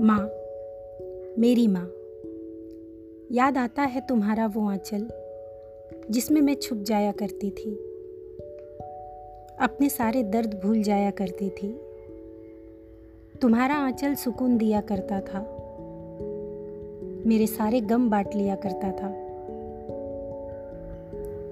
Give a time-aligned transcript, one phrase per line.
[0.00, 0.28] माँ,
[1.38, 1.92] मेरी माँ।
[3.32, 5.08] याद आता है तुम्हारा वो आंचल,
[6.10, 7.74] जिसमें मैं छुप जाया करती थी।
[9.60, 11.80] अपने सारे दर्द भूल जाया करती थी।
[13.42, 15.40] तुम्हारा आंचल सुकून दिया करता था।
[17.26, 19.10] मेरे सारे गम बांट लिया करता था।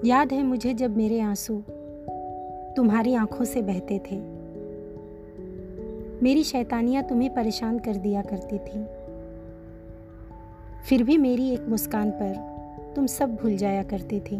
[0.05, 1.63] याद है मुझे जब मेरे आँसू
[2.75, 4.36] तुम्हारी आँखों से बहते थे।
[6.23, 8.85] मेरी शैतानियाँ तुम्हें परेशान कर दिया करती थी।
[10.89, 12.57] फिर भी मेरी एक मुस्कान पर
[12.95, 14.35] तुम सब भूल जाया करती थी।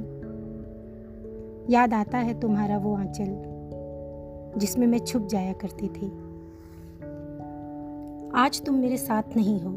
[1.74, 3.44] याद आता है तुम्हारा वो आंचल,
[4.60, 6.08] जिसमें मैं छुप जाया करती थी।
[8.36, 9.70] आज तुम मेरे साथ नहीं हो।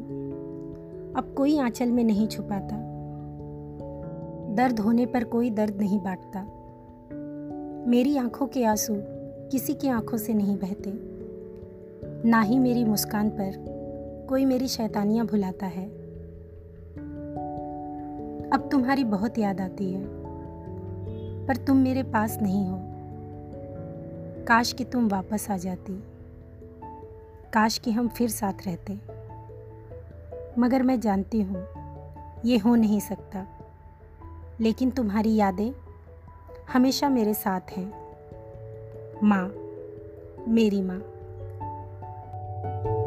[1.17, 2.77] अब कोई आंचल में नहीं छुपाता।
[4.55, 6.43] दर्द होने पर कोई दर्द नहीं बांटता।
[7.91, 8.95] मेरी आँखों के आँसू
[9.51, 11.10] किसी की आँखों से नहीं बहते।
[12.25, 13.53] ना ही मेरी मुस्कान पर
[14.29, 15.89] कोई मेरी शैतानियाँ भुलाता है।
[18.51, 20.05] अब तुम्हारी बहुत याद आती है,
[21.47, 22.81] पर तुम मेरे पास नहीं हो।
[24.45, 26.03] काश कि तुम वापस आ जाती,
[27.53, 28.99] काश कि हम फिर साथ रहते।
[30.59, 31.67] मगर मैं जानती हूँ,
[32.45, 33.47] ये हो नहीं सकता।
[34.61, 35.73] लेकिन तुम्हारी यादें
[36.73, 37.93] हमेशा मेरे साथ हैं।
[39.25, 39.55] माँ,
[40.49, 41.03] मेरी माँ।
[42.63, 43.00] Bye.